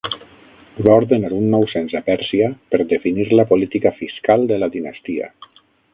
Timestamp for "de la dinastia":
4.53-5.33